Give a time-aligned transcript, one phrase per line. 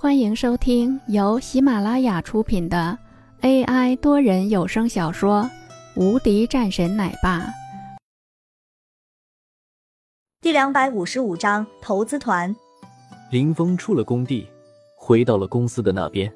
[0.00, 2.96] 欢迎收听由喜马拉雅出品的
[3.40, 5.42] AI 多人有声小说
[6.00, 7.40] 《无敌战神奶爸》
[10.40, 12.54] 第两百五十五章投资团。
[13.32, 14.46] 林峰出了工地，
[14.96, 16.32] 回到了公司的那边。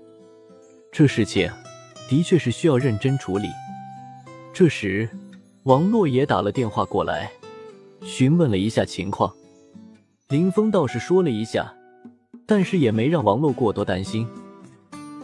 [0.90, 1.48] 这事情
[2.08, 3.46] 的确是需要认真处理。
[4.52, 5.08] 这时，
[5.62, 7.30] 王洛也打了电话过来，
[8.02, 9.32] 询问了一下情况。
[10.30, 11.72] 林峰倒是说了一下。
[12.54, 14.28] 但是也没让王洛过多担心。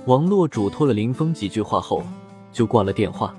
[0.07, 2.03] 王洛嘱托了林峰几句话后，
[2.51, 3.37] 就挂了电话。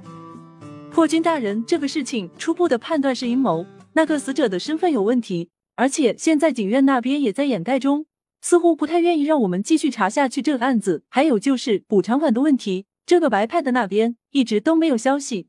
[0.91, 8.05] 破军大人，这个事情初步的判断是阴谋，那个死者的身份有问题，而且现在警院那边也在掩盖中，
[8.41, 11.03] 似乎不太愿意让我们继续查下去这个案子。
[11.09, 15.47] 还有就是补偿款的问题，这个白派的那边一直都没有消息。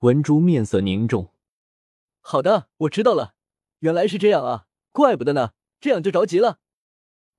[0.00, 1.28] 文珠面色凝重。
[2.20, 3.34] 好的，我知道了，
[3.78, 5.50] 原来是这样啊，怪不得呢，
[5.80, 6.58] 这样就着急了。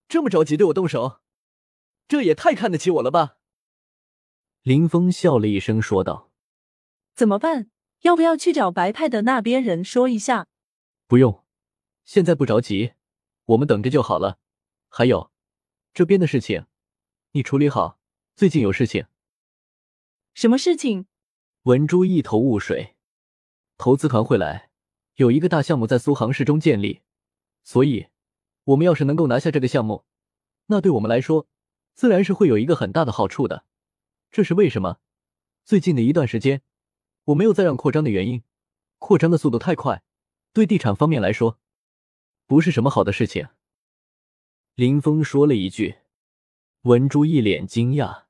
[0.08, 1.20] 这么着急对我动手，
[2.08, 3.38] 这也太看得起我了吧！
[4.62, 6.32] 林峰笑了一声说道
[7.16, 7.70] ：“怎么办？
[8.02, 10.48] 要不要去找白派的那边人说一下？”
[11.08, 11.44] 不用，
[12.06, 12.94] 现在不着急，
[13.46, 14.40] 我们等着就好了。
[14.90, 15.32] 还有，
[15.94, 16.68] 这边的事情
[17.32, 18.00] 你处理好。
[18.36, 19.08] 最近有事情？
[20.34, 21.08] 什么事情？
[21.64, 22.96] 文珠一头雾水。
[23.78, 24.70] 投资团会来，
[25.16, 27.02] 有一个大项目在苏杭市中建立，
[27.64, 28.08] 所以。
[28.68, 30.04] 我们要是能够拿下这个项目，
[30.66, 31.48] 那对我们来说，
[31.94, 33.64] 自然是会有一个很大的好处的。
[34.30, 35.00] 这是为什么？
[35.64, 36.62] 最近的一段时间，
[37.26, 38.44] 我没有再让扩张的原因，
[38.98, 40.04] 扩张的速度太快，
[40.52, 41.60] 对地产方面来说，
[42.46, 43.48] 不是什么好的事情。
[44.76, 46.00] 林峰说了一句，
[46.82, 48.26] 文珠一脸惊讶：“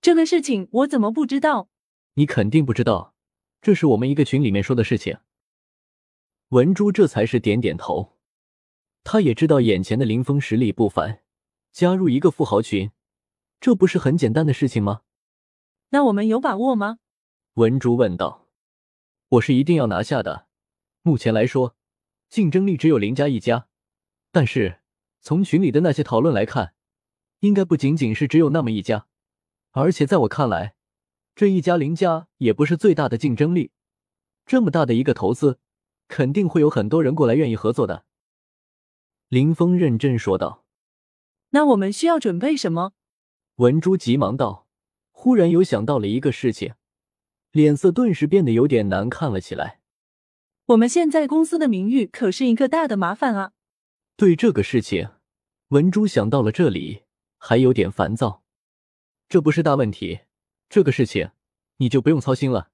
[0.00, 1.68] 这个事情我怎么不知道？
[2.14, 3.16] 你肯定不知道，
[3.60, 5.18] 这是我们一个群里面说的事情。”
[6.50, 8.17] 文珠这才是点点头。
[9.10, 11.22] 他也知道眼前的林峰实力不凡，
[11.72, 12.90] 加入一个富豪群，
[13.58, 15.00] 这不是很简单的事情吗？
[15.88, 16.98] 那我们有把握吗？
[17.54, 18.44] 文竹问道。
[19.30, 20.48] 我是一定要拿下的。
[21.00, 21.74] 目前来说，
[22.28, 23.68] 竞争力只有林家一家，
[24.30, 24.80] 但是
[25.22, 26.74] 从群里的那些讨论来看，
[27.40, 29.06] 应该不仅仅是只有那么一家。
[29.70, 30.74] 而且在我看来，
[31.34, 33.72] 这一家林家也不是最大的竞争力。
[34.44, 35.60] 这么大的一个投资，
[36.08, 38.04] 肯定会有很多人过来愿意合作的。
[39.28, 40.64] 林峰认真说道
[41.50, 42.92] ：“那我们需要准备什么？”
[43.56, 44.66] 文珠急忙道，
[45.10, 46.74] 忽然又想到了一个事情，
[47.52, 49.80] 脸色顿时变得有点难看了起来。
[50.66, 53.52] 我们现在公司的名誉可是一个大的麻烦啊！
[54.16, 55.10] 对这个事情，
[55.68, 57.02] 文珠想到了这里，
[57.36, 58.42] 还有点烦躁。
[59.28, 60.20] 这不是大问题，
[60.70, 61.32] 这个事情
[61.76, 62.70] 你就不用操心了。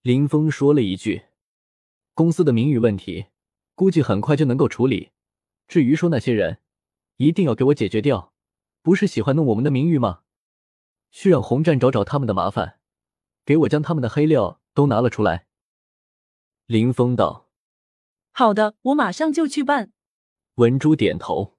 [0.00, 1.24] 林峰说了一句
[2.14, 3.26] ：“公司的名誉问题，
[3.74, 5.10] 估计很快就能够处理。”
[5.66, 6.60] 至于说那些人，
[7.16, 8.32] 一定要给我解决掉，
[8.82, 10.22] 不是喜欢弄我们的名誉吗？
[11.10, 12.80] 去让洪战找找他们的麻烦，
[13.44, 15.46] 给我将他们的黑料都拿了出来。
[16.66, 17.48] 林峰道
[18.32, 19.92] ：“好的，我马上就去办。”
[20.56, 21.56] 文珠点头。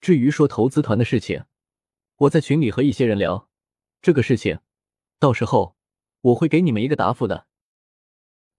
[0.00, 1.44] 至于说投资团的事情，
[2.16, 3.48] 我在群里和一些人聊，
[4.02, 4.58] 这个事情，
[5.18, 5.76] 到时候
[6.20, 7.46] 我会给你们一个答复的。”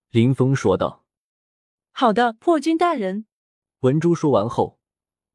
[0.09, 1.05] 林峰说道。
[1.91, 3.25] “好的，破军大人。”
[3.85, 4.79] 文珠说完后，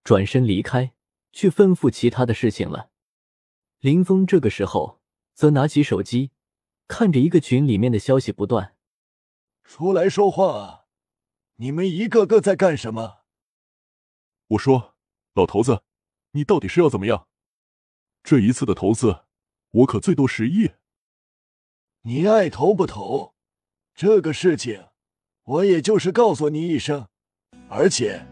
[0.02, 0.92] 转身离开，
[1.30, 2.90] 去吩咐其他的事情了。
[3.78, 5.00] 林峰这个时候
[5.34, 6.32] 则拿起手机，
[6.88, 8.74] 看着一个群里面的消息不断。
[9.62, 10.86] 出来说话啊！
[11.58, 13.20] 你们一个个在干什么？
[14.48, 14.96] 我说，
[15.34, 15.84] 老头子，
[16.32, 17.28] 你到底是要怎么样？
[18.24, 19.26] 这一次的投资，
[19.70, 20.72] 我可最多十亿。
[22.02, 23.36] 你爱投不投？
[23.94, 24.88] 这个事情，
[25.44, 27.06] 我也就是告诉你一声，
[27.68, 28.26] 而且。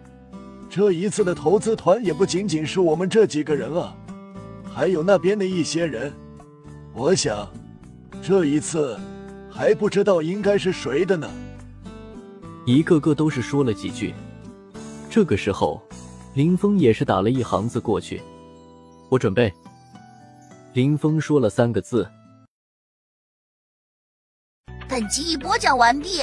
[0.71, 3.97] 这一次的投资团也不仅仅是我们这几个人啊，
[4.73, 6.13] 还有那边的一些人。
[6.95, 7.49] 我想，
[8.23, 8.99] 这一次
[9.51, 11.29] 还不知道应该是谁的呢。
[12.67, 14.15] 一个个都是说了几句。
[15.09, 15.83] 这个时候，
[16.35, 18.21] 林峰也是打了一行字过去
[19.09, 19.53] ：“我准备。”
[20.75, 22.07] 林峰说了三个字。
[24.87, 26.23] 本集已播讲完毕。